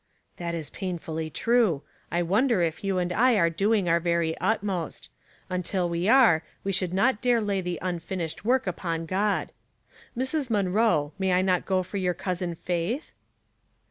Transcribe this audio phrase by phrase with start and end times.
[0.37, 1.83] "That is painfully true.
[2.11, 5.11] I wonder if you and I are doing our very utmost.
[5.47, 9.05] Until we are, we 260 Household Puzzles, should not dare lay the unfinished work upon
[9.05, 9.51] God.
[10.17, 10.49] Mrs.
[10.49, 13.11] Munroe, may I not go for your Cousin Faith